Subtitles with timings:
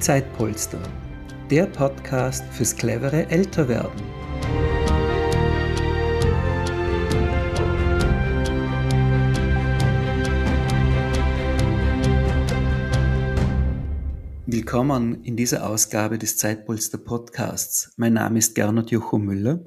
[0.00, 0.80] Zeitpolster,
[1.50, 4.00] der Podcast fürs clevere Älterwerden.
[14.46, 17.92] Willkommen in dieser Ausgabe des Zeitpolster Podcasts.
[17.98, 19.66] Mein Name ist Gernot Jocho Müller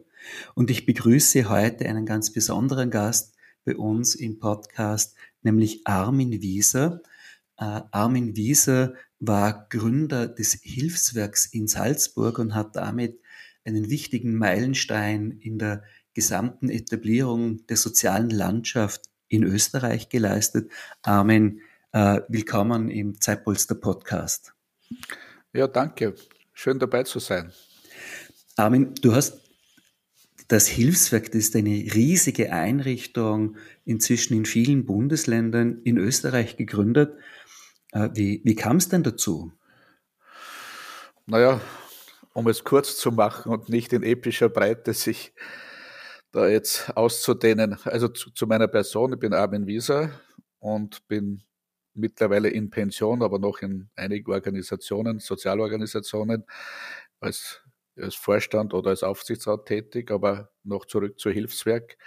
[0.55, 7.01] und ich begrüße heute einen ganz besonderen Gast bei uns im Podcast, nämlich Armin Wieser.
[7.59, 13.21] Äh, Armin Wieser war Gründer des Hilfswerks in Salzburg und hat damit
[13.63, 20.69] einen wichtigen Meilenstein in der gesamten Etablierung der sozialen Landschaft in Österreich geleistet.
[21.03, 21.61] Armin,
[21.93, 24.53] äh, willkommen im Zeitpolster Podcast.
[25.53, 26.15] Ja, danke.
[26.51, 27.53] Schön dabei zu sein.
[28.57, 29.39] Armin, du hast
[30.49, 37.15] das Hilfswerk, das ist eine riesige Einrichtung, inzwischen in vielen Bundesländern in Österreich gegründet.
[37.93, 39.53] Äh, wie, wie kam es denn dazu?
[41.25, 41.61] Naja,
[42.33, 45.33] um es kurz zu machen und nicht in epischer Breite sich
[46.31, 47.77] da jetzt auszudehnen.
[47.85, 50.09] Also zu, zu meiner Person, ich bin Armin Wieser
[50.59, 51.43] und bin
[51.93, 56.45] mittlerweile in Pension, aber noch in einigen Organisationen, Sozialorganisationen
[57.19, 57.61] als,
[57.95, 61.97] als Vorstand oder als Aufsichtsrat tätig, aber noch zurück zu Hilfswerk.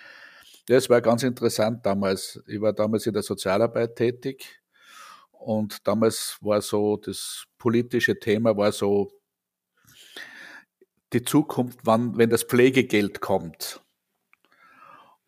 [0.69, 2.43] Ja, es war ganz interessant damals.
[2.49, 4.61] Ich war damals in der Sozialarbeit tätig
[5.39, 9.11] und damals war so das politische Thema war so
[11.13, 13.81] die Zukunft, wann, wenn das Pflegegeld kommt.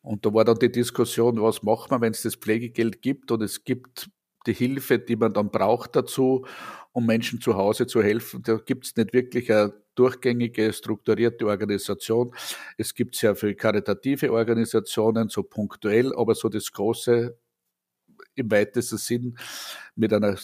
[0.02, 3.42] Und da war dann die Diskussion, was macht man, wenn es das Pflegegeld gibt und
[3.42, 4.10] es gibt
[4.46, 6.46] die Hilfe, die man dann braucht dazu,
[6.92, 8.42] um Menschen zu Hause zu helfen.
[8.42, 12.34] Da gibt es nicht wirklich eine durchgängige, strukturierte Organisation.
[12.76, 17.36] Es gibt sehr viele karitative Organisationen, so punktuell, aber so das große
[18.34, 19.38] im weitesten Sinn
[19.96, 20.36] mit einer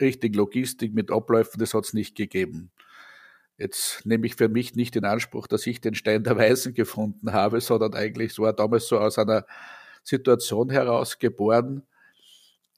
[0.00, 2.70] richtigen Logistik, mit Abläufen, das hat es nicht gegeben.
[3.56, 7.32] Jetzt nehme ich für mich nicht in Anspruch, dass ich den Stein der Weisen gefunden
[7.32, 9.46] habe, sondern eigentlich es war damals so aus einer
[10.04, 11.82] Situation heraus geboren,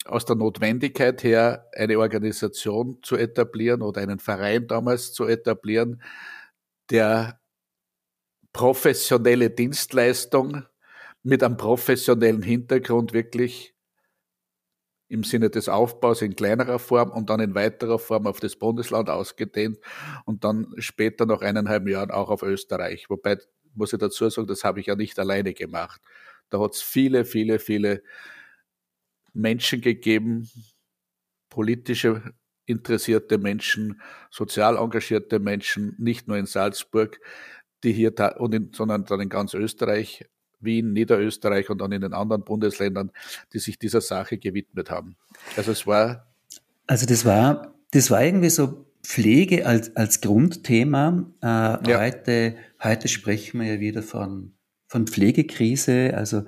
[0.06, 6.02] aus der Notwendigkeit her, eine Organisation zu etablieren oder einen Verein damals zu etablieren,
[6.90, 7.38] der
[8.52, 10.64] professionelle Dienstleistung
[11.22, 13.74] mit einem professionellen Hintergrund wirklich
[15.10, 19.10] im Sinne des Aufbaus in kleinerer Form und dann in weiterer Form auf das Bundesland
[19.10, 19.78] ausgedehnt
[20.24, 23.10] und dann später nach eineinhalb Jahren auch auf Österreich.
[23.10, 23.36] Wobei,
[23.74, 26.00] muss ich dazu sagen, das habe ich ja nicht alleine gemacht.
[26.48, 28.02] Da hat es viele, viele, viele
[29.32, 30.48] Menschen gegeben,
[31.48, 32.22] politische
[32.66, 34.00] interessierte Menschen,
[34.30, 37.20] sozial engagierte Menschen, nicht nur in Salzburg,
[37.82, 38.12] die hier,
[38.72, 40.24] sondern dann in ganz Österreich
[40.60, 43.10] Wien, Niederösterreich und dann in den anderen Bundesländern,
[43.52, 45.16] die sich dieser Sache gewidmet haben.
[45.56, 46.26] Also es war.
[46.86, 51.30] Also das war, das war irgendwie so Pflege als, als Grundthema.
[51.42, 51.46] Äh,
[51.90, 52.00] ja.
[52.00, 54.52] heute, heute sprechen wir ja wieder von,
[54.88, 56.14] von Pflegekrise.
[56.14, 56.44] Also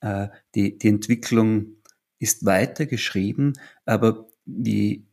[0.00, 1.76] äh, die, die Entwicklung
[2.18, 5.06] ist weitergeschrieben, aber wie,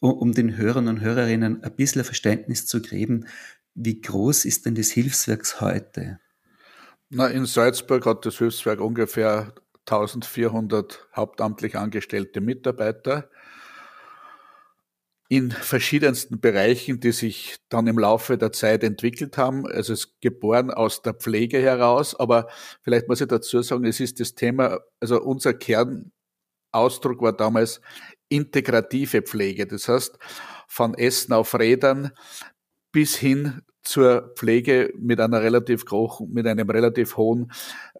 [0.00, 3.26] um den Hörern und Hörerinnen ein bisschen Verständnis zu geben,
[3.74, 6.20] wie groß ist denn das Hilfswerk heute?
[7.10, 9.54] Na, in Salzburg hat das Hilfswerk ungefähr
[9.86, 13.30] 1400 hauptamtlich angestellte Mitarbeiter
[15.30, 19.66] in verschiedensten Bereichen, die sich dann im Laufe der Zeit entwickelt haben.
[19.66, 22.48] Also es ist geboren aus der Pflege heraus, aber
[22.82, 27.80] vielleicht muss ich dazu sagen, es ist das Thema, also unser Kernausdruck war damals
[28.28, 29.66] integrative Pflege.
[29.66, 30.18] Das heißt,
[30.66, 32.12] von Essen auf Rädern
[32.92, 35.84] bis hin zur Pflege mit einer relativ
[36.28, 37.50] mit einem relativ hohen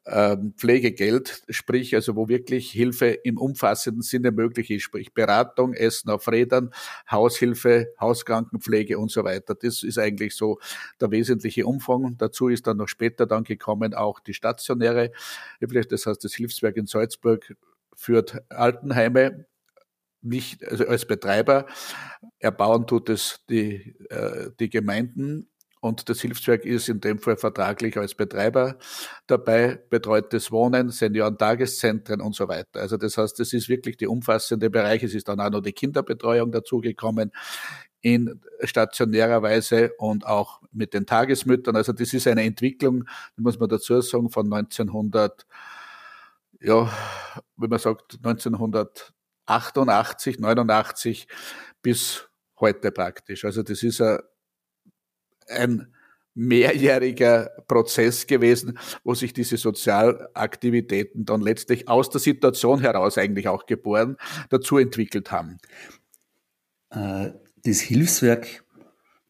[0.05, 6.11] ähm, Pflegegeld, sprich also wo wirklich Hilfe im umfassenden Sinne möglich ist, sprich Beratung, Essen
[6.11, 6.73] auf Rädern,
[7.11, 9.55] Haushilfe, Hauskrankenpflege und so weiter.
[9.55, 10.59] Das ist eigentlich so
[11.01, 12.17] der wesentliche Umfang.
[12.19, 15.11] Dazu ist dann noch später dann gekommen auch die stationäre,
[15.61, 17.57] das heißt das Hilfswerk in Salzburg
[17.97, 19.47] führt Altenheime
[20.21, 21.67] nicht also als Betreiber.
[22.41, 25.49] Erbauen tut es die, äh, die Gemeinden
[25.81, 28.79] und das Hilfswerk ist in dem Fall vertraglich als Betreiber
[29.27, 32.81] dabei, betreutes Wohnen, Seniorentageszentren und so weiter.
[32.81, 35.03] Also das heißt, es ist wirklich die umfassende Bereich.
[35.03, 37.33] Es ist dann auch noch die Kinderbetreuung dazugekommen
[38.01, 41.77] in stationärer Weise und auch mit den Tagesmüttern.
[41.77, 43.05] Also das ist eine Entwicklung,
[43.37, 45.47] muss man dazu sagen, von 1900,
[46.61, 46.91] ja,
[47.57, 51.27] wie man sagt, 1988, 89
[51.83, 52.29] bis
[52.61, 53.45] heute praktisch.
[53.45, 54.19] Also das ist ein
[55.49, 55.89] ein
[56.39, 63.67] mehrjähriger Prozess gewesen, wo sich diese Sozialaktivitäten dann letztlich aus der Situation heraus eigentlich auch
[63.67, 64.17] geboren
[64.49, 65.59] dazu entwickelt haben.
[66.91, 67.31] Äh,
[67.65, 68.65] das Hilfswerk,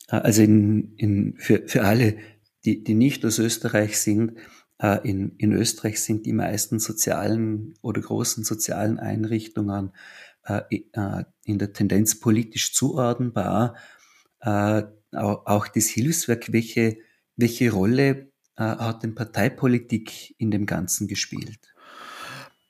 [0.09, 2.19] äh, also in, in, für, für alle,
[2.67, 4.39] die, die nicht aus Österreich sind,
[4.79, 9.93] äh, in, in Österreich sind die meisten sozialen oder großen sozialen Einrichtungen
[11.45, 13.77] in der Tendenz politisch zuordnenbar.
[15.13, 16.99] Auch das Hilfswerk, welche,
[17.37, 21.75] welche Rolle hat denn Parteipolitik in dem Ganzen gespielt?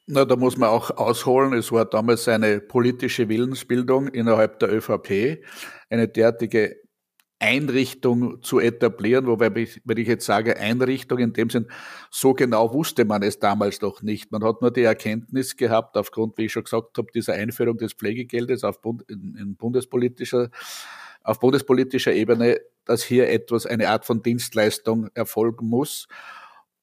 [0.07, 1.53] Na, da muss man auch ausholen.
[1.53, 5.45] Es war damals eine politische Willensbildung innerhalb der ÖVP,
[5.91, 6.77] eine derartige
[7.41, 11.67] Einrichtung zu etablieren, wobei wenn ich jetzt sage Einrichtung in dem Sinn,
[12.11, 14.33] so genau wusste man es damals noch nicht.
[14.33, 17.93] Man hat nur die Erkenntnis gehabt, aufgrund, wie ich schon gesagt habe, dieser Einführung des
[17.93, 20.51] Pflegegeldes auf Bund, in, in bundespolitischer,
[21.29, 26.09] auf bundespolitischer Ebene, dass hier etwas, eine Art von Dienstleistung erfolgen muss.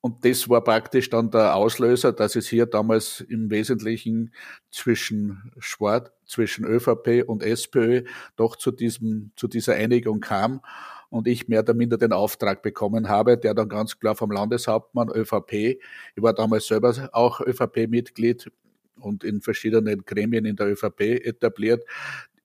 [0.01, 4.31] Und das war praktisch dann der Auslöser, dass es hier damals im Wesentlichen
[4.69, 8.03] zwischen Schwarz, zwischen ÖVP und SPÖ
[8.35, 10.61] doch zu diesem, zu dieser Einigung kam
[11.09, 15.09] und ich mehr oder minder den Auftrag bekommen habe, der dann ganz klar vom Landeshauptmann
[15.09, 15.79] ÖVP, ich
[16.17, 18.51] war damals selber auch ÖVP-Mitglied
[18.99, 21.83] und in verschiedenen Gremien in der ÖVP etabliert,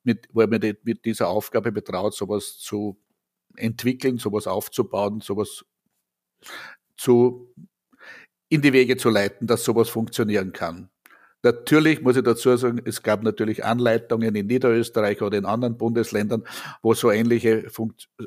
[0.02, 2.96] mit, wo er mir mit dieser Aufgabe betraut, sowas zu
[3.56, 5.64] entwickeln, sowas aufzubauen, sowas
[6.96, 7.52] zu,
[8.48, 10.90] in die Wege zu leiten, dass sowas funktionieren kann.
[11.42, 16.44] Natürlich muss ich dazu sagen, es gab natürlich Anleitungen in Niederösterreich oder in anderen Bundesländern,
[16.82, 17.66] wo so ähnliche,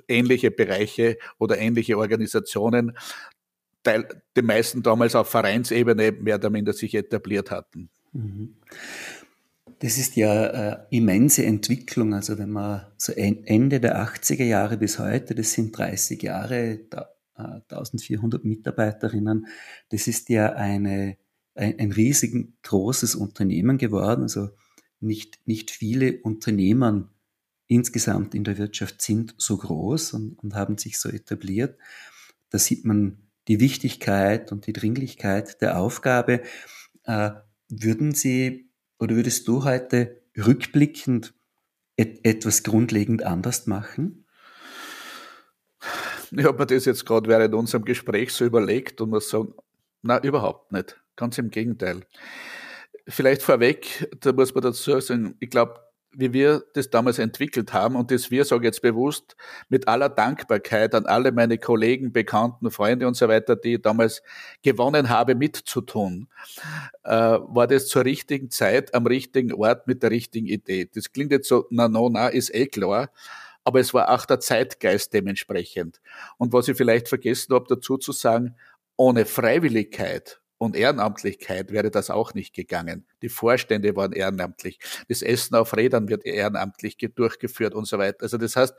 [0.07, 2.97] ähnliche Bereiche oder ähnliche Organisationen,
[3.85, 7.89] die meisten damals auf Vereinsebene mehr oder minder sich etabliert hatten.
[8.13, 8.55] Mhm.
[9.83, 12.13] Das ist ja äh, immense Entwicklung.
[12.13, 17.09] Also wenn man so Ende der 80er Jahre bis heute, das sind 30 Jahre, da
[17.35, 19.47] 1400 Mitarbeiterinnen.
[19.89, 21.17] Das ist ja eine,
[21.53, 24.21] ein, ein riesig großes Unternehmen geworden.
[24.21, 24.51] Also
[25.01, 27.09] nicht, nicht viele Unternehmen
[27.67, 31.77] insgesamt in der Wirtschaft sind so groß und, und haben sich so etabliert.
[32.51, 33.17] Da sieht man
[33.49, 36.41] die Wichtigkeit und die Dringlichkeit der Aufgabe.
[37.03, 37.31] Äh,
[37.67, 38.69] würden Sie
[39.03, 41.33] oder würdest du heute rückblickend
[41.97, 44.25] et etwas grundlegend anders machen?
[46.31, 49.53] Ich habe mir das jetzt gerade während unserem Gespräch so überlegt und muss sagen,
[50.01, 50.99] na überhaupt nicht.
[51.17, 52.05] Ganz im Gegenteil.
[53.07, 55.81] Vielleicht vorweg, da muss man dazu sagen, ich glaube,
[56.15, 59.35] wie wir das damals entwickelt haben und das wir, sage jetzt bewusst,
[59.69, 64.21] mit aller Dankbarkeit an alle meine Kollegen, Bekannten, Freunde und so weiter, die ich damals
[64.61, 66.27] gewonnen habe, mitzutun,
[67.03, 70.89] äh, war das zur richtigen Zeit, am richtigen Ort, mit der richtigen Idee.
[70.93, 73.09] Das klingt jetzt so, na, no, na, ist eh klar
[73.63, 76.01] aber es war auch der Zeitgeist dementsprechend.
[76.37, 78.55] Und was ich vielleicht vergessen habe dazu zu sagen,
[78.97, 83.05] ohne Freiwilligkeit und Ehrenamtlichkeit wäre das auch nicht gegangen.
[83.21, 84.79] Die Vorstände waren ehrenamtlich.
[85.09, 88.23] Das Essen auf Rädern wird ehrenamtlich durchgeführt und so weiter.
[88.23, 88.73] Also das heißt,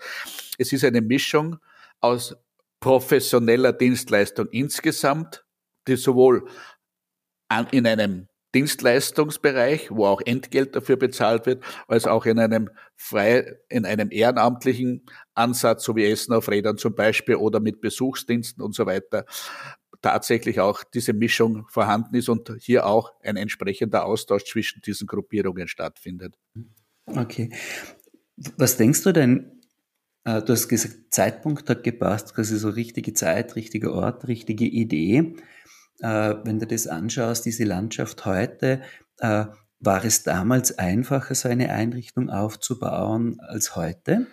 [0.58, 1.58] es ist eine Mischung
[2.00, 2.36] aus
[2.80, 5.44] professioneller Dienstleistung insgesamt,
[5.86, 6.48] die sowohl
[7.70, 13.84] in einem Dienstleistungsbereich, wo auch Entgelt dafür bezahlt wird, als auch in einem frei, in
[13.84, 15.04] einem ehrenamtlichen
[15.34, 19.26] Ansatz, so wie Essen auf Rädern zum Beispiel oder mit Besuchsdiensten und so weiter,
[20.04, 25.66] tatsächlich auch diese Mischung vorhanden ist und hier auch ein entsprechender Austausch zwischen diesen Gruppierungen
[25.66, 26.36] stattfindet.
[27.06, 27.50] Okay.
[28.56, 29.60] Was denkst du denn,
[30.24, 35.34] äh, du hast gesagt, Zeitpunkt hat gepasst, quasi so richtige Zeit, richtiger Ort, richtige Idee
[36.00, 38.82] äh, wenn du das anschaust, diese Landschaft heute,
[39.18, 39.46] äh,
[39.80, 44.26] war es damals einfacher, so eine Einrichtung aufzubauen als heute?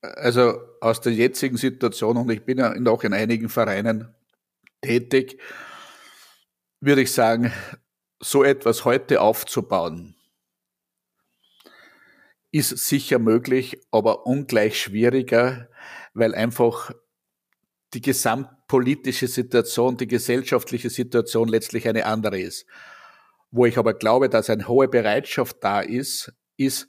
[0.00, 4.08] Also aus der jetzigen Situation, und ich bin ja noch in einigen Vereinen
[4.86, 5.40] tätig,
[6.80, 7.52] würde ich sagen,
[8.20, 10.14] so etwas heute aufzubauen,
[12.52, 15.68] ist sicher möglich, aber ungleich schwieriger,
[16.14, 16.92] weil einfach
[17.92, 22.66] die gesamtpolitische Situation, die gesellschaftliche Situation letztlich eine andere ist.
[23.50, 26.88] Wo ich aber glaube, dass eine hohe Bereitschaft da ist, ist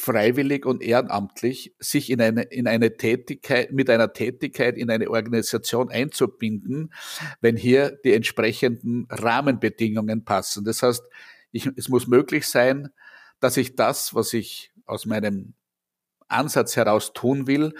[0.00, 5.90] freiwillig und ehrenamtlich sich in eine, in eine Tätigkeit, mit einer Tätigkeit in eine Organisation
[5.90, 6.92] einzubinden,
[7.40, 10.64] wenn hier die entsprechenden Rahmenbedingungen passen.
[10.64, 11.04] Das heißt,
[11.52, 12.88] ich, es muss möglich sein,
[13.40, 15.54] dass ich das, was ich aus meinem
[16.28, 17.74] Ansatz heraus tun will,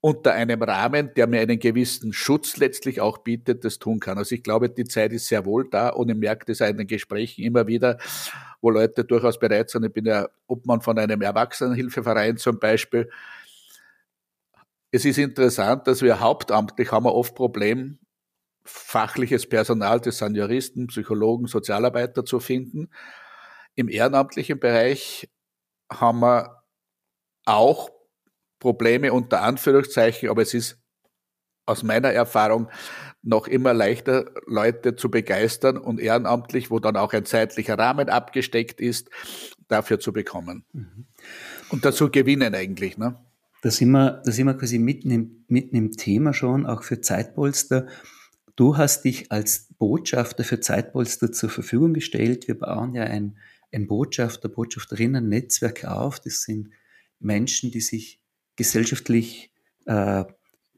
[0.00, 4.18] unter einem Rahmen, der mir einen gewissen Schutz letztlich auch bietet, das tun kann.
[4.18, 6.76] Also ich glaube, die Zeit ist sehr wohl da und ich merke das auch in
[6.76, 7.98] den Gesprächen immer wieder,
[8.62, 9.84] wo Leute durchaus bereit sind.
[9.84, 13.10] Ich bin ja Obmann von einem Erwachsenenhilfeverein zum Beispiel.
[14.92, 17.98] Es ist interessant, dass wir hauptamtlich haben wir oft Problem,
[18.64, 22.88] fachliches Personal, das sind Juristen, Psychologen, Sozialarbeiter zu finden.
[23.74, 25.28] Im ehrenamtlichen Bereich
[25.90, 26.62] haben wir
[27.44, 27.90] auch
[28.60, 30.78] Probleme unter Anführungszeichen, aber es ist
[31.66, 32.68] aus meiner Erfahrung
[33.22, 38.80] noch immer leichter, Leute zu begeistern und ehrenamtlich, wo dann auch ein zeitlicher Rahmen abgesteckt
[38.80, 39.10] ist,
[39.68, 40.64] dafür zu bekommen.
[40.72, 41.06] Mhm.
[41.70, 42.98] Und dazu gewinnen eigentlich.
[42.98, 43.16] Ne?
[43.62, 47.00] Da sind wir, da sind wir quasi mitten im, mitten im Thema schon, auch für
[47.00, 47.86] Zeitpolster.
[48.56, 52.48] Du hast dich als Botschafter für Zeitpolster zur Verfügung gestellt.
[52.48, 53.38] Wir bauen ja ein,
[53.72, 56.18] ein Botschafter, Botschafterinnen-Netzwerk auf.
[56.18, 56.70] Das sind
[57.20, 58.20] Menschen, die sich
[58.56, 59.52] gesellschaftlich
[59.86, 60.24] äh,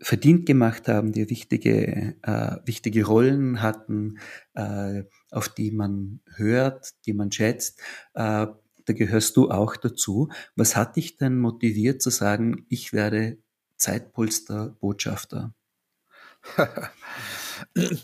[0.04, 4.18] verdient gemacht haben, die wichtige, äh, wichtige Rollen hatten,
[4.52, 7.80] äh, auf die man hört, die man schätzt.
[8.12, 8.48] Äh,
[8.86, 10.28] da gehörst du auch dazu.
[10.56, 13.38] Was hat dich denn motiviert zu sagen, ich werde
[13.78, 15.54] Zeitpolster-Botschafter?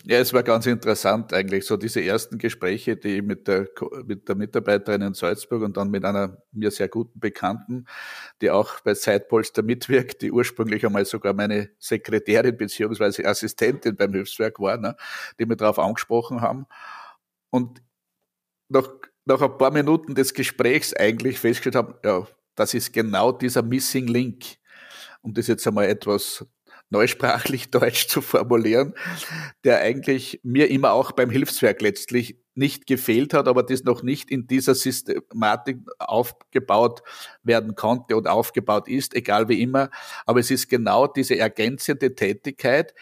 [0.05, 3.69] Ja, es war ganz interessant eigentlich, so diese ersten Gespräche, die ich mit der,
[4.07, 7.87] mit der Mitarbeiterin in Salzburg und dann mit einer mir sehr guten Bekannten,
[8.41, 14.59] die auch bei Zeitpolster mitwirkt, die ursprünglich einmal sogar meine Sekretärin beziehungsweise Assistentin beim Hilfswerk
[14.61, 14.97] war, ne,
[15.39, 16.67] die mir darauf angesprochen haben.
[17.51, 17.83] Und
[18.69, 18.89] nach,
[19.25, 24.07] nach ein paar Minuten des Gesprächs eigentlich festgestellt haben, ja, das ist genau dieser Missing
[24.07, 24.45] Link.
[25.23, 26.47] Um das jetzt einmal etwas
[26.91, 28.95] neusprachlich Deutsch zu formulieren,
[29.65, 34.31] der eigentlich mir immer auch beim Hilfswerk letztlich nicht gefehlt hat, aber das noch nicht
[34.31, 37.03] in dieser Systematik aufgebaut
[37.43, 39.89] werden konnte und aufgebaut ist, egal wie immer.
[40.27, 42.95] Aber es ist genau diese ergänzende Tätigkeit,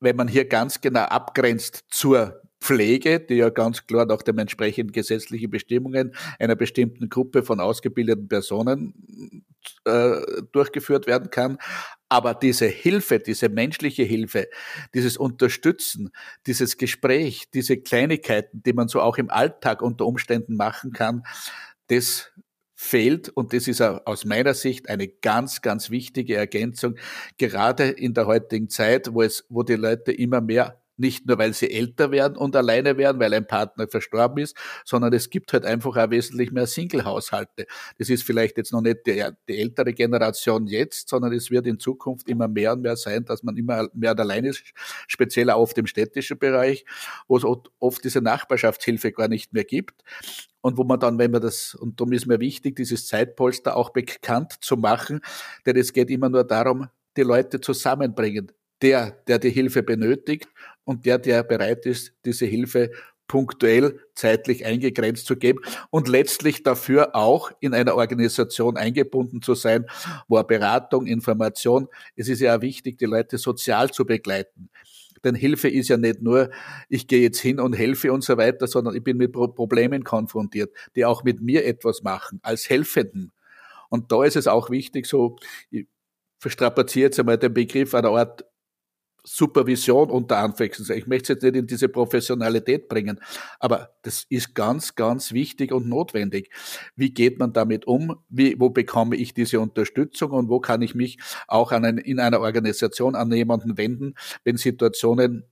[0.00, 4.92] wenn man hier ganz genau abgrenzt zur Pflege, die ja ganz klar nach den entsprechenden
[4.92, 9.44] gesetzlichen Bestimmungen einer bestimmten Gruppe von ausgebildeten Personen
[9.84, 10.20] äh,
[10.52, 11.58] durchgeführt werden kann.
[12.08, 14.48] Aber diese Hilfe, diese menschliche Hilfe,
[14.94, 16.10] dieses Unterstützen,
[16.46, 21.24] dieses Gespräch, diese Kleinigkeiten, die man so auch im Alltag unter Umständen machen kann,
[21.88, 22.30] das
[22.74, 23.28] fehlt.
[23.28, 26.94] Und das ist aus meiner Sicht eine ganz, ganz wichtige Ergänzung,
[27.36, 31.52] gerade in der heutigen Zeit, wo es, wo die Leute immer mehr nicht nur, weil
[31.54, 35.64] sie älter werden und alleine werden, weil ein Partner verstorben ist, sondern es gibt halt
[35.64, 37.66] einfach auch wesentlich mehr Single-Haushalte.
[37.98, 41.78] Das ist vielleicht jetzt noch nicht die, die, ältere Generation jetzt, sondern es wird in
[41.78, 44.62] Zukunft immer mehr und mehr sein, dass man immer mehr alleine ist,
[45.06, 46.84] speziell auf dem städtischen Bereich,
[47.28, 50.02] wo es oft diese Nachbarschaftshilfe gar nicht mehr gibt.
[50.60, 53.90] Und wo man dann, wenn man das, und darum ist mir wichtig, dieses Zeitpolster auch
[53.90, 55.20] bekannt zu machen,
[55.64, 58.50] denn es geht immer nur darum, die Leute zusammenbringen
[58.82, 60.48] der, der die Hilfe benötigt
[60.88, 62.90] und der, der bereit ist, diese Hilfe
[63.26, 69.84] punktuell zeitlich eingegrenzt zu geben und letztlich dafür auch in einer Organisation eingebunden zu sein,
[70.28, 74.70] wo Beratung, Information, es ist ja wichtig, die Leute sozial zu begleiten.
[75.24, 76.48] Denn Hilfe ist ja nicht nur,
[76.88, 80.72] ich gehe jetzt hin und helfe und so weiter, sondern ich bin mit Problemen konfrontiert,
[80.96, 83.32] die auch mit mir etwas machen, als Helfenden.
[83.90, 85.36] Und da ist es auch wichtig, so,
[85.70, 85.86] ich
[86.38, 88.47] verstrapaziere jetzt einmal den Begriff einer Art
[89.24, 91.02] Supervision unter Anführungszeichen.
[91.02, 93.20] Ich möchte es jetzt nicht in diese Professionalität bringen,
[93.58, 96.50] aber das ist ganz, ganz wichtig und notwendig.
[96.96, 98.16] Wie geht man damit um?
[98.28, 102.20] Wie, wo bekomme ich diese Unterstützung und wo kann ich mich auch an ein, in
[102.20, 105.44] einer Organisation an jemanden wenden, wenn Situationen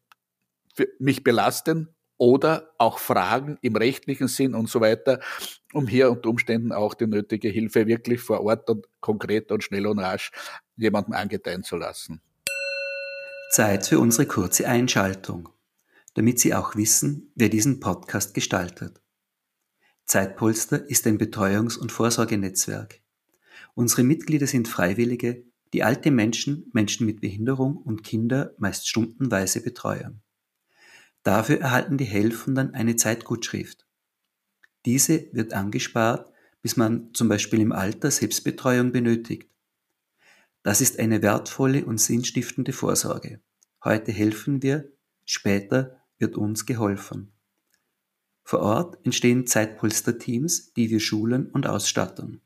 [0.99, 5.21] mich belasten oder auch Fragen im rechtlichen Sinn und so weiter,
[5.73, 9.87] um hier unter Umständen auch die nötige Hilfe wirklich vor Ort und konkret und schnell
[9.87, 10.31] und rasch
[10.77, 12.21] jemandem angedeihen zu lassen.
[13.51, 15.49] Zeit für unsere kurze Einschaltung,
[16.15, 19.01] damit Sie auch wissen, wer diesen Podcast gestaltet.
[20.05, 23.01] Zeitpolster ist ein Betreuungs- und Vorsorgenetzwerk.
[23.75, 30.23] Unsere Mitglieder sind Freiwillige, die alte Menschen, Menschen mit Behinderung und Kinder meist stundenweise betreuen.
[31.23, 33.87] Dafür erhalten die Helfenden eine Zeitgutschrift.
[34.85, 39.51] Diese wird angespart, bis man zum Beispiel im Alter Selbstbetreuung benötigt
[40.67, 43.41] das ist eine wertvolle und sinnstiftende Vorsorge.
[43.85, 44.91] Heute helfen wir,
[45.25, 47.31] später wird uns geholfen.
[48.43, 52.41] Vor Ort entstehen Zeitpolster-Teams, die wir schulen und ausstatten.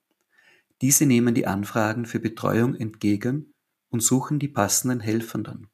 [0.82, 3.54] Diese nehmen die Anfragen für Betreuung entgegen
[3.88, 5.68] und suchen die passenden Helfenden.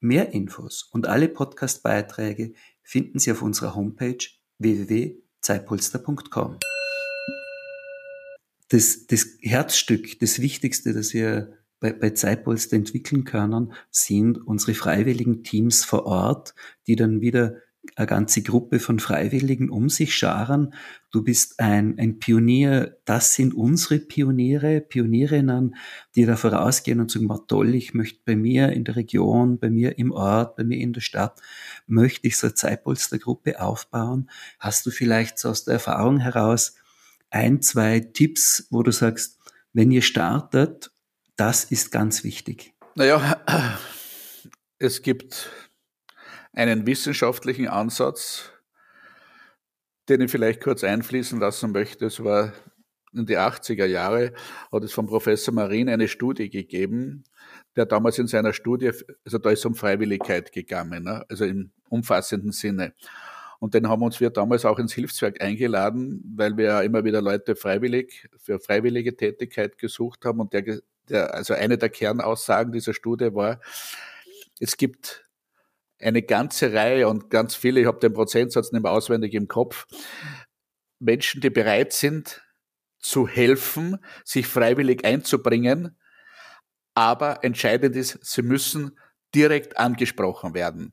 [0.00, 4.18] Mehr Infos und alle Podcast-Beiträge finden Sie auf unserer Homepage
[4.58, 6.58] www.zeitpolster.com.
[8.66, 15.44] Das, das Herzstück, das Wichtigste, das wir bei, bei Zeitpolster entwickeln können, sind unsere freiwilligen
[15.44, 16.54] Teams vor Ort,
[16.86, 17.56] die dann wieder
[17.96, 20.74] eine ganze Gruppe von Freiwilligen um sich scharen.
[21.10, 22.98] Du bist ein, ein Pionier.
[23.04, 25.74] Das sind unsere Pioniere, Pionierinnen,
[26.14, 29.98] die da vorausgehen und sagen, toll, ich möchte bei mir in der Region, bei mir
[29.98, 31.40] im Ort, bei mir in der Stadt,
[31.86, 34.30] möchte ich so eine Zeitpolstergruppe aufbauen.
[34.58, 36.74] Hast du vielleicht so aus der Erfahrung heraus
[37.30, 39.38] ein, zwei Tipps, wo du sagst,
[39.72, 40.90] wenn ihr startet,
[41.38, 42.74] das ist ganz wichtig.
[42.94, 43.40] Naja,
[44.78, 45.50] es gibt
[46.52, 48.50] einen wissenschaftlichen Ansatz,
[50.08, 52.06] den ich vielleicht kurz einfließen lassen möchte.
[52.06, 52.52] Es war
[53.14, 54.32] in die 80er Jahre,
[54.72, 57.24] hat es von Professor Marin eine Studie gegeben,
[57.76, 58.90] der damals in seiner Studie,
[59.24, 61.24] also da ist um Freiwilligkeit gegangen, ne?
[61.28, 62.94] also im umfassenden Sinne.
[63.60, 67.22] Und den haben uns wir damals auch ins Hilfswerk eingeladen, weil wir ja immer wieder
[67.22, 70.40] Leute freiwillig für freiwillige Tätigkeit gesucht haben.
[70.40, 73.60] Und der, der, also eine der Kernaussagen dieser Studie war,
[74.60, 75.24] es gibt
[76.00, 79.86] eine ganze Reihe und ganz viele, ich habe den Prozentsatz nicht mehr auswendig im Kopf,
[81.00, 82.42] Menschen, die bereit sind,
[82.98, 85.96] zu helfen, sich freiwillig einzubringen,
[86.94, 88.98] aber entscheidend ist, sie müssen
[89.34, 90.92] direkt angesprochen werden.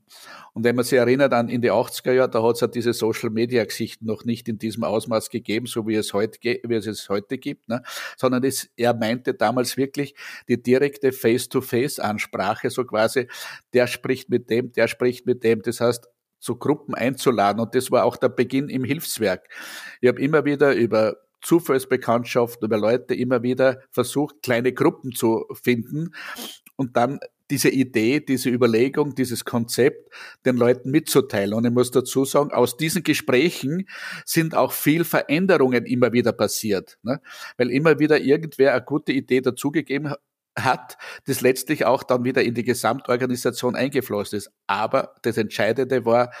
[0.52, 2.92] Und wenn man sich erinnert an in die 80er Jahre, da hat es ja diese
[2.92, 6.86] Social Media Geschichten noch nicht in diesem Ausmaß gegeben, so wie es heute, wie es,
[6.86, 7.82] es heute gibt, ne?
[8.16, 10.14] sondern es, er meinte damals wirklich
[10.48, 13.26] die direkte Face-to-Face-Ansprache, so quasi,
[13.72, 15.62] der spricht mit dem, der spricht mit dem.
[15.62, 17.60] Das heißt, zu Gruppen einzuladen.
[17.60, 19.48] Und das war auch der Beginn im Hilfswerk.
[20.00, 26.14] Ich habe immer wieder über Zufallsbekanntschaften, über Leute immer wieder versucht, kleine Gruppen zu finden
[26.76, 30.12] und dann diese Idee, diese Überlegung, dieses Konzept
[30.44, 31.54] den Leuten mitzuteilen.
[31.54, 33.88] Und ich muss dazu sagen, aus diesen Gesprächen
[34.24, 37.20] sind auch viel Veränderungen immer wieder passiert, ne?
[37.56, 40.12] weil immer wieder irgendwer eine gute Idee dazugegeben
[40.58, 44.50] hat, das letztlich auch dann wieder in die Gesamtorganisation eingeflossen ist.
[44.66, 46.32] Aber das Entscheidende war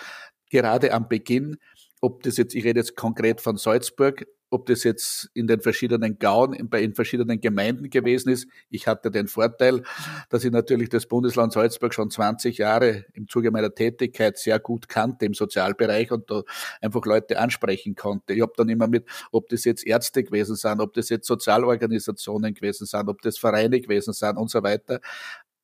[0.50, 1.58] gerade am Beginn,
[2.00, 6.18] ob das jetzt, ich rede jetzt konkret von Salzburg, ob das jetzt in den verschiedenen
[6.18, 8.46] Gauen, in, in verschiedenen Gemeinden gewesen ist.
[8.70, 9.82] Ich hatte den Vorteil,
[10.28, 14.88] dass ich natürlich das Bundesland Salzburg schon 20 Jahre im Zuge meiner Tätigkeit sehr gut
[14.88, 16.42] kannte im Sozialbereich und da
[16.80, 18.34] einfach Leute ansprechen konnte.
[18.34, 22.54] Ich habe dann immer mit, ob das jetzt Ärzte gewesen sind, ob das jetzt Sozialorganisationen
[22.54, 25.00] gewesen sind, ob das Vereine gewesen sind und so weiter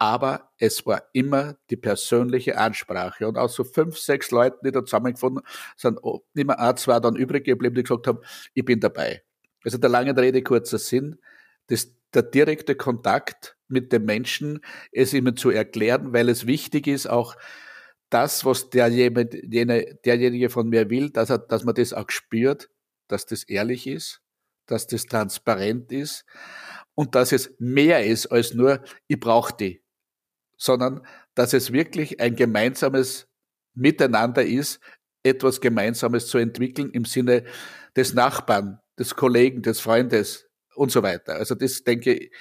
[0.02, 3.28] aber es war immer die persönliche Ansprache.
[3.28, 5.44] Und aus so fünf, sechs Leuten, die da zusammengefunden
[5.76, 6.00] sind,
[6.34, 8.18] immer ein, zwei dann übrig geblieben, die gesagt haben,
[8.52, 9.22] ich bin dabei.
[9.62, 11.20] Also der lange Rede, kurzer Sinn,
[11.68, 14.58] das, der direkte Kontakt mit dem Menschen,
[14.90, 17.36] es ihm zu erklären, weil es wichtig ist, auch
[18.10, 22.70] das, was derjenige, derjenige von mir will, dass, er, dass man das auch spürt,
[23.06, 24.20] dass das ehrlich ist,
[24.66, 26.24] dass das transparent ist
[26.96, 29.81] und dass es mehr ist als nur, ich brauche die
[30.56, 33.28] sondern dass es wirklich ein gemeinsames
[33.74, 34.80] Miteinander ist,
[35.22, 37.44] etwas Gemeinsames zu entwickeln im Sinne
[37.96, 41.34] des Nachbarn, des Kollegen, des Freundes und so weiter.
[41.34, 42.32] Also das denke ich,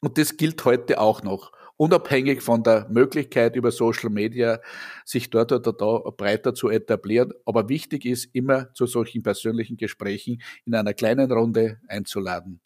[0.00, 4.60] und das gilt heute auch noch, unabhängig von der Möglichkeit über Social Media
[5.04, 7.32] sich dort oder da breiter zu etablieren.
[7.44, 12.60] Aber wichtig ist, immer zu solchen persönlichen Gesprächen in einer kleinen Runde einzuladen.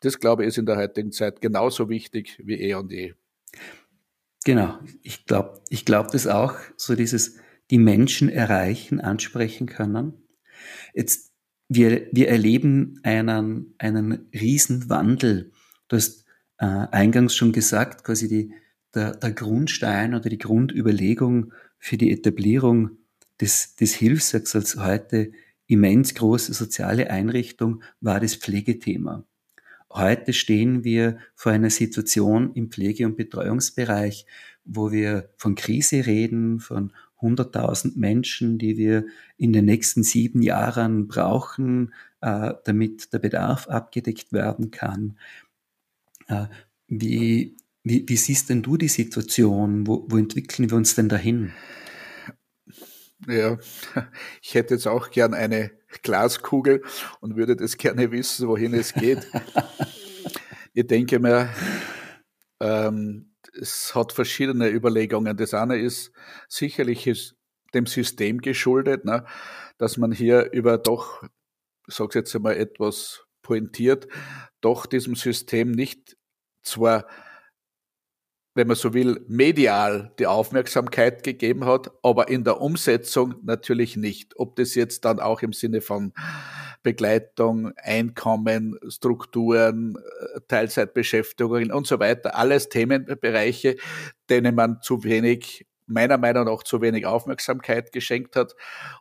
[0.00, 3.14] Das, glaube ich, ist in der heutigen Zeit genauso wichtig wie eh und je.
[4.46, 7.34] Genau, ich glaube ich glaub das auch, so dieses
[7.72, 10.12] die Menschen erreichen, ansprechen können.
[10.94, 11.32] Jetzt,
[11.68, 15.50] wir, wir erleben einen, einen riesen Wandel.
[15.88, 16.26] Du hast
[16.58, 18.52] äh, eingangs schon gesagt, quasi die,
[18.94, 22.98] der, der Grundstein oder die Grundüberlegung für die Etablierung
[23.40, 25.32] des, des Hilfswerks als heute
[25.66, 29.26] immens große soziale Einrichtung war das Pflegethema.
[29.90, 34.26] Heute stehen wir vor einer Situation im Pflege- und Betreuungsbereich,
[34.64, 39.06] wo wir von Krise reden, von 100.000 Menschen, die wir
[39.38, 45.18] in den nächsten sieben Jahren brauchen, äh, damit der Bedarf abgedeckt werden kann.
[46.28, 46.46] Äh,
[46.88, 49.86] wie, wie, wie, siehst denn du die Situation?
[49.86, 51.52] Wo, wo entwickeln wir uns denn dahin?
[53.26, 53.56] Ja,
[54.42, 55.70] ich hätte jetzt auch gern eine
[56.02, 56.82] Glaskugel
[57.20, 59.26] und würde das gerne wissen, wohin es geht.
[60.74, 61.48] ich denke mir,
[62.60, 65.36] ähm, es hat verschiedene Überlegungen.
[65.36, 66.12] Das eine ist
[66.48, 67.36] sicherlich ist
[67.74, 69.24] dem System geschuldet, ne,
[69.78, 71.22] dass man hier über doch,
[71.88, 74.08] ich sage jetzt einmal etwas pointiert,
[74.60, 76.16] doch diesem System nicht
[76.62, 77.06] zwar
[78.56, 84.32] wenn man so will, medial die Aufmerksamkeit gegeben hat, aber in der Umsetzung natürlich nicht.
[84.38, 86.14] Ob das jetzt dann auch im Sinne von
[86.82, 93.76] Begleitung, Einkommen, Strukturen, äh, Teilzeitbeschäftigungen und so weiter, alles Themenbereiche,
[94.30, 98.54] denen man zu wenig, meiner Meinung nach zu wenig Aufmerksamkeit geschenkt hat.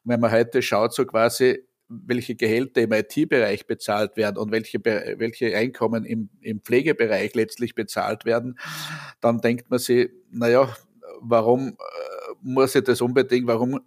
[0.04, 4.84] Und wenn man heute schaut, so quasi, welche Gehälter im IT-Bereich bezahlt werden und welche,
[4.84, 8.58] welche Einkommen im, im Pflegebereich letztlich bezahlt werden,
[9.22, 10.76] dann denkt man sich, naja,
[11.22, 11.74] warum äh,
[12.42, 13.80] muss ich das unbedingt, warum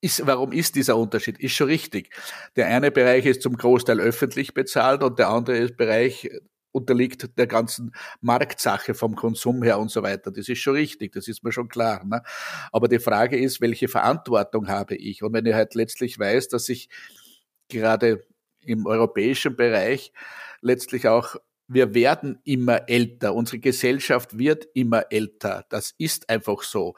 [0.00, 1.38] ist, warum ist dieser Unterschied?
[1.38, 2.10] Ist schon richtig.
[2.54, 6.30] Der eine Bereich ist zum Großteil öffentlich bezahlt und der andere Bereich
[6.76, 10.30] unterliegt der ganzen Marktsache vom Konsum her und so weiter.
[10.30, 12.04] Das ist schon richtig, das ist mir schon klar.
[12.04, 12.22] Ne?
[12.70, 15.22] Aber die Frage ist, welche Verantwortung habe ich?
[15.22, 16.88] Und wenn ich halt letztlich weiß, dass ich
[17.68, 18.26] gerade
[18.60, 20.12] im europäischen Bereich
[20.60, 21.36] letztlich auch
[21.68, 23.34] wir werden immer älter.
[23.34, 25.64] Unsere Gesellschaft wird immer älter.
[25.68, 26.94] Das ist einfach so.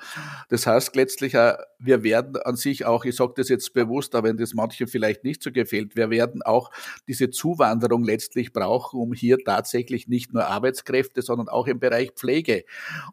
[0.49, 4.37] Das heißt letztlich, wir werden an sich auch, ich sage das jetzt bewusst, aber wenn
[4.37, 6.71] das manchen vielleicht nicht so gefällt, wir werden auch
[7.07, 12.65] diese Zuwanderung letztlich brauchen, um hier tatsächlich nicht nur Arbeitskräfte, sondern auch im Bereich Pflege.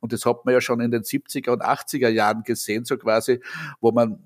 [0.02, 3.40] Und das hat man ja schon in den 70er und 80er Jahren gesehen, so quasi,
[3.80, 4.20] wo man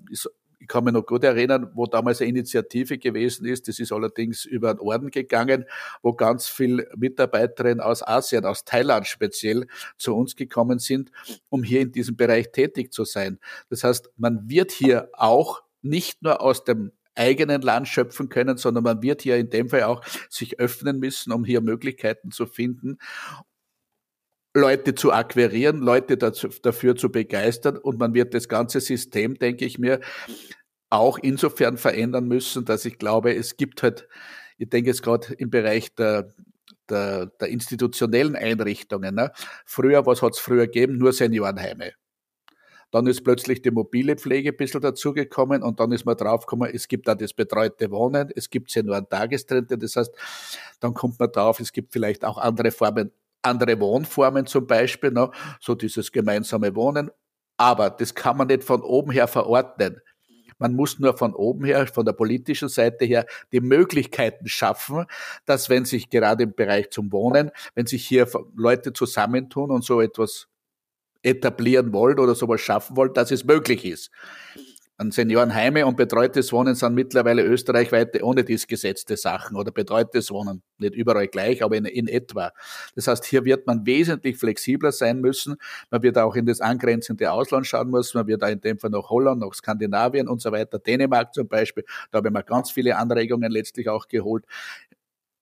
[0.60, 3.66] ich kann mich noch gut erinnern, wo damals eine Initiative gewesen ist.
[3.66, 5.64] Das ist allerdings über einen Orden gegangen,
[6.02, 11.10] wo ganz viele Mitarbeiterinnen aus Asien, aus Thailand speziell, zu uns gekommen sind,
[11.48, 13.38] um hier in diesem Bereich tätig zu sein.
[13.70, 18.84] Das heißt, man wird hier auch nicht nur aus dem eigenen Land schöpfen können, sondern
[18.84, 22.98] man wird hier in dem Fall auch sich öffnen müssen, um hier Möglichkeiten zu finden.
[24.54, 29.64] Leute zu akquirieren, Leute dazu, dafür zu begeistern und man wird das ganze System, denke
[29.64, 30.00] ich mir,
[30.90, 34.08] auch insofern verändern müssen, dass ich glaube, es gibt halt,
[34.58, 36.34] ich denke jetzt gerade im Bereich der,
[36.88, 39.14] der, der institutionellen Einrichtungen.
[39.14, 39.30] Ne?
[39.64, 40.98] Früher, was hat es früher gegeben?
[40.98, 41.92] Nur Seniorenheime.
[42.90, 46.88] Dann ist plötzlich die mobile Pflege ein bisschen dazugekommen und dann ist man draufgekommen, es
[46.88, 49.78] gibt da das betreute Wohnen, es gibt Senioren-Tagestrente.
[49.78, 50.12] Das heißt,
[50.80, 55.30] dann kommt man drauf, es gibt vielleicht auch andere Formen andere Wohnformen zum Beispiel, ne?
[55.60, 57.10] so dieses gemeinsame Wohnen.
[57.56, 60.00] Aber das kann man nicht von oben her verordnen.
[60.58, 65.06] Man muss nur von oben her, von der politischen Seite her, die Möglichkeiten schaffen,
[65.46, 70.02] dass wenn sich gerade im Bereich zum Wohnen, wenn sich hier Leute zusammentun und so
[70.02, 70.48] etwas
[71.22, 74.10] etablieren wollen oder sowas schaffen wollen, dass es möglich ist
[75.00, 80.62] an Seniorenheime und betreutes Wohnen sind mittlerweile österreichweite ohne dies gesetzte Sachen oder betreutes Wohnen.
[80.76, 82.52] Nicht überall gleich, aber in, in etwa.
[82.94, 85.56] Das heißt, hier wird man wesentlich flexibler sein müssen.
[85.90, 88.18] Man wird auch in das angrenzende Ausland schauen müssen.
[88.18, 91.48] Man wird auch in dem Fall nach Holland, nach Skandinavien und so weiter, Dänemark zum
[91.48, 91.84] Beispiel.
[92.10, 94.44] Da habe ich mir ganz viele Anregungen letztlich auch geholt,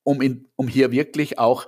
[0.04, 1.66] um, in, um hier wirklich auch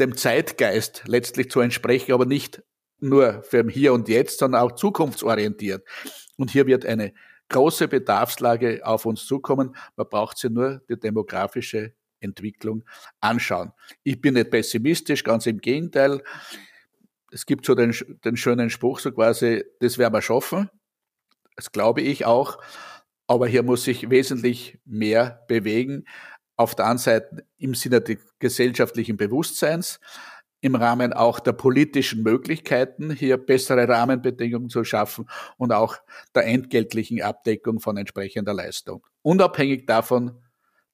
[0.00, 2.64] dem Zeitgeist letztlich zu entsprechen, aber nicht
[3.00, 5.86] nur für Hier und Jetzt, sondern auch zukunftsorientiert.
[6.36, 7.12] Und hier wird eine
[7.48, 9.76] große Bedarfslage auf uns zukommen.
[9.96, 12.84] Man braucht sie nur die demografische Entwicklung
[13.20, 13.72] anschauen.
[14.02, 16.22] Ich bin nicht pessimistisch, ganz im Gegenteil.
[17.32, 20.70] Es gibt so den, den schönen Spruch, so quasi, das werden wir schaffen.
[21.56, 22.58] Das glaube ich auch.
[23.26, 26.04] Aber hier muss sich wesentlich mehr bewegen.
[26.56, 30.00] Auf der einen Seite im Sinne des gesellschaftlichen Bewusstseins,
[30.60, 35.96] im Rahmen auch der politischen Möglichkeiten, hier bessere Rahmenbedingungen zu schaffen und auch
[36.34, 39.06] der entgeltlichen Abdeckung von entsprechender Leistung.
[39.22, 40.42] Unabhängig davon,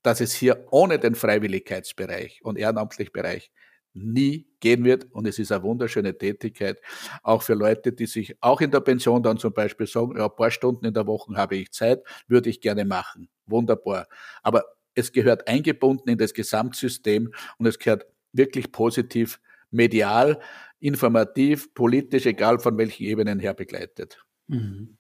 [0.03, 3.51] dass es hier ohne den Freiwilligkeitsbereich und ehrenamtlichen Bereich
[3.93, 5.07] nie gehen wird.
[5.11, 6.81] Und es ist eine wunderschöne Tätigkeit,
[7.23, 10.37] auch für Leute, die sich auch in der Pension dann zum Beispiel sagen, ja, ein
[10.37, 13.29] paar Stunden in der Woche habe ich Zeit, würde ich gerne machen.
[13.47, 14.07] Wunderbar.
[14.43, 20.41] Aber es gehört eingebunden in das Gesamtsystem und es gehört wirklich positiv medial,
[20.81, 24.25] informativ, politisch, egal von welchen Ebenen her begleitet.
[24.49, 24.97] Mhm.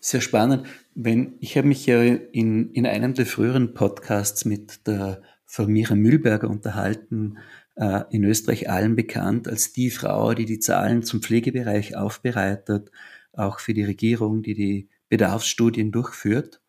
[0.00, 0.66] Sehr spannend.
[0.94, 5.94] Wenn, ich habe mich ja in, in einem der früheren Podcasts mit der Frau Mira
[5.94, 7.38] Mühlberger unterhalten,
[7.76, 12.90] äh, in Österreich allen bekannt als die Frau, die die Zahlen zum Pflegebereich aufbereitet,
[13.32, 16.60] auch für die Regierung, die die Bedarfsstudien durchführt.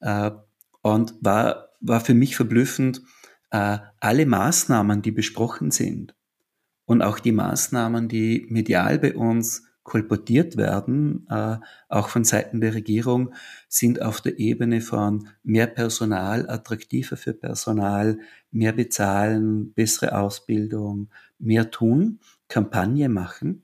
[0.00, 0.30] Äh,
[0.82, 3.02] und war, war für mich verblüffend,
[3.50, 6.14] äh, alle Maßnahmen, die besprochen sind,
[6.90, 12.74] und auch die Maßnahmen, die medial bei uns kolportiert werden, äh, auch von Seiten der
[12.74, 13.32] Regierung,
[13.68, 18.18] sind auf der Ebene von mehr Personal, attraktiver für Personal,
[18.50, 23.62] mehr bezahlen, bessere Ausbildung, mehr tun, Kampagne machen.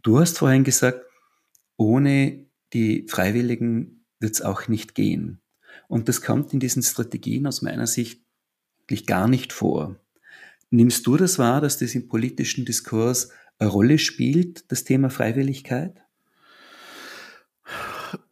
[0.00, 1.04] Du hast vorhin gesagt,
[1.76, 5.40] ohne die Freiwilligen wird es auch nicht gehen.
[5.88, 8.22] Und das kommt in diesen Strategien aus meiner Sicht
[9.08, 9.96] gar nicht vor.
[10.70, 16.00] Nimmst du das wahr, dass das im politischen Diskurs eine Rolle spielt, das Thema Freiwilligkeit?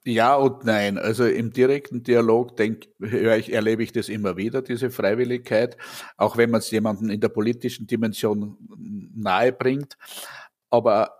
[0.05, 0.99] Ja und nein.
[0.99, 5.77] Also im direkten Dialog denk, ich, erlebe ich das immer wieder, diese Freiwilligkeit,
[6.17, 8.57] auch wenn man es jemandem in der politischen Dimension
[9.15, 9.97] nahe bringt.
[10.71, 11.13] Aber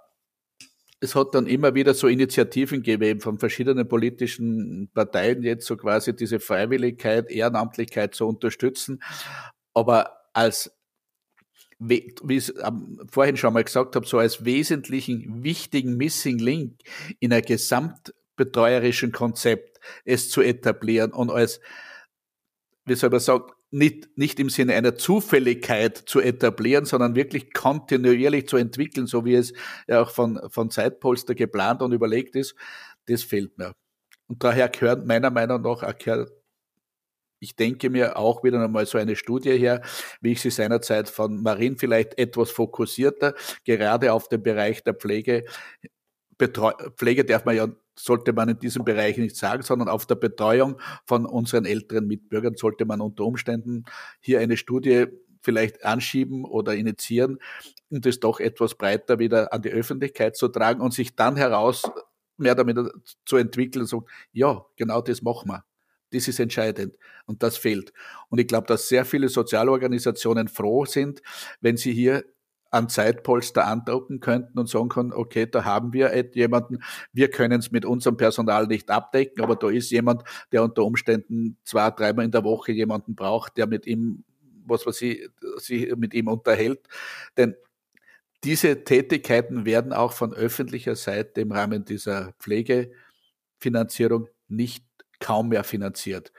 [1.01, 6.15] es hat dann immer wieder so Initiativen gegeben von verschiedenen politischen Parteien, jetzt so quasi
[6.15, 9.03] diese Freiwilligkeit, Ehrenamtlichkeit zu unterstützen.
[9.75, 10.78] Aber als
[11.79, 12.55] wie ich es
[13.11, 16.81] vorhin schon mal gesagt habe, so als wesentlichen, wichtigen Missing Link
[17.21, 21.61] in einer Gesamt betreuerischen Konzept, es zu etablieren und als,
[22.85, 28.49] wie soll man sagen, nicht, nicht im Sinne einer Zufälligkeit zu etablieren, sondern wirklich kontinuierlich
[28.49, 29.53] zu entwickeln, so wie es
[29.87, 32.55] ja auch von, von Zeitpolster geplant und überlegt ist,
[33.07, 33.75] das fehlt mir.
[34.27, 35.99] Und daher gehört meiner Meinung nach auch
[37.41, 39.83] ich denke mir auch wieder einmal so eine Studie her,
[40.21, 45.45] wie ich sie seinerzeit von Marin vielleicht etwas fokussierter, gerade auf den Bereich der Pflege,
[46.39, 50.15] Betreu Pflege darf man ja, sollte man in diesem Bereich nicht sagen, sondern auf der
[50.15, 53.85] Betreuung von unseren älteren Mitbürgern sollte man unter Umständen
[54.21, 55.07] hier eine Studie
[55.43, 57.39] vielleicht anschieben oder initiieren
[57.91, 61.91] und das doch etwas breiter wieder an die Öffentlichkeit zu tragen und sich dann heraus
[62.37, 62.79] mehr damit
[63.25, 65.65] zu entwickeln und sagen, ja, genau das machen wir.
[66.11, 66.95] Das ist entscheidend
[67.27, 67.93] und das fehlt.
[68.29, 71.23] Und ich glaube, dass sehr viele Sozialorganisationen froh sind,
[71.61, 72.25] wenn sie hier
[72.71, 76.79] an Zeitpolster andocken könnten und sagen können, okay, da haben wir jemanden,
[77.13, 81.57] wir können es mit unserem Personal nicht abdecken, aber da ist jemand, der unter Umständen
[81.65, 84.25] zwei, dreimal in der Woche jemanden braucht, der mit ihm,
[84.67, 86.81] was weiß ich, sich mit ihm unterhält.
[87.37, 87.55] Denn
[88.45, 94.85] diese Tätigkeiten werden auch von öffentlicher Seite im Rahmen dieser Pflegefinanzierung nicht
[95.21, 96.33] kaum mehr finanziert.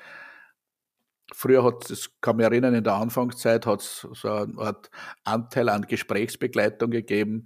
[1.32, 4.90] Früher hat es, kann mich erinnern, in der Anfangszeit hat es so eine Art
[5.24, 7.46] Anteil an Gesprächsbegleitung gegeben.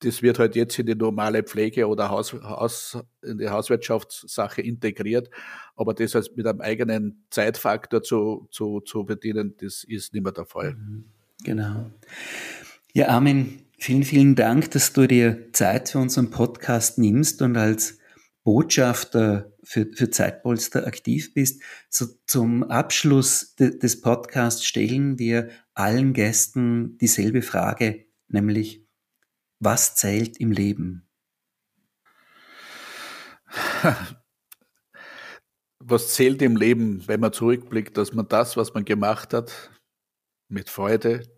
[0.00, 5.30] Das wird halt jetzt in die normale Pflege oder Haus, Haus, in die Hauswirtschaftssache integriert.
[5.76, 10.32] Aber das als mit einem eigenen Zeitfaktor zu, zu, zu bedienen, das ist nicht mehr
[10.32, 10.74] der Fall.
[10.74, 11.04] Mhm.
[11.44, 11.90] Genau.
[12.92, 17.98] Ja, Armin, vielen, vielen Dank, dass du dir Zeit für unseren Podcast nimmst und als
[18.44, 21.62] Botschafter für, für Zeitpolster aktiv bist.
[21.88, 28.86] So zum Abschluss de, des Podcasts stellen wir allen Gästen dieselbe Frage, nämlich,
[29.60, 31.08] was zählt im Leben?
[35.84, 39.72] Was zählt im Leben, wenn man zurückblickt, dass man das, was man gemacht hat,
[40.48, 41.28] mit Freude,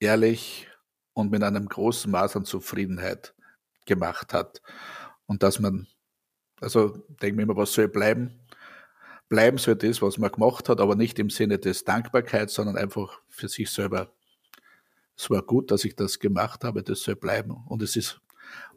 [0.00, 0.68] ehrlich
[1.12, 3.34] und mit einem großen Maß an Zufriedenheit
[3.84, 4.62] gemacht hat.
[5.26, 5.86] Und dass man
[6.60, 8.40] also denke mir immer, was soll bleiben?
[9.28, 13.20] Bleiben soll das, was man gemacht hat, aber nicht im Sinne des Dankbarkeit, sondern einfach
[13.28, 14.10] für sich selber.
[15.16, 17.56] Es war gut, dass ich das gemacht habe, das soll bleiben.
[17.66, 18.20] Und es ist,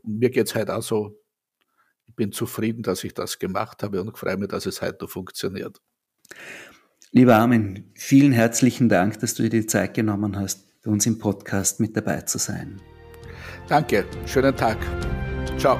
[0.03, 1.17] und mir geht's halt auch so,
[2.07, 5.81] ich bin zufrieden, dass ich das gemacht habe und freue mich, dass es heute funktioniert.
[7.11, 11.19] Lieber Armin, vielen herzlichen Dank, dass du dir die Zeit genommen hast, bei uns im
[11.19, 12.81] Podcast mit dabei zu sein.
[13.67, 14.77] Danke, schönen Tag.
[15.57, 15.79] Ciao.